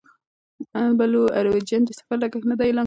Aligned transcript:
بلو 0.99 1.21
اوریجن 1.37 1.81
د 1.85 1.89
سفر 1.99 2.17
لګښت 2.23 2.45
نه 2.51 2.55
دی 2.59 2.63
اعلان 2.67 2.75
کړی. 2.75 2.79